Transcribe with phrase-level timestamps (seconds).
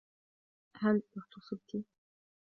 [0.75, 1.03] هل...
[1.17, 1.83] اغتُصبتِ؟